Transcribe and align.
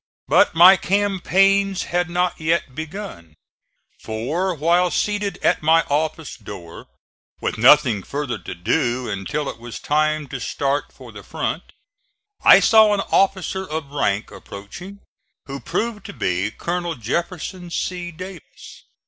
But 0.27 0.55
my 0.55 0.77
campaigns 0.77 1.83
had 1.83 2.09
not 2.09 2.41
yet 2.41 2.73
begun, 2.73 3.35
for 4.01 4.55
while 4.55 4.89
seated 4.89 5.37
at 5.43 5.61
my 5.61 5.83
office 5.91 6.37
door, 6.37 6.87
with 7.39 7.59
nothing 7.59 8.01
further 8.01 8.39
to 8.39 8.55
do 8.55 9.07
until 9.07 9.47
it 9.47 9.59
was 9.59 9.77
time 9.77 10.27
to 10.29 10.39
start 10.39 10.85
for 10.91 11.11
the 11.11 11.21
front, 11.21 11.61
I 12.43 12.59
saw 12.61 12.95
an 12.95 13.01
officer 13.11 13.63
of 13.63 13.91
rank 13.91 14.31
approaching, 14.31 15.01
who 15.45 15.59
proved 15.59 16.03
to 16.07 16.13
be 16.13 16.49
Colonel 16.49 16.95
Jefferson 16.95 17.69
C. 17.69 18.09
Davis. 18.11 18.85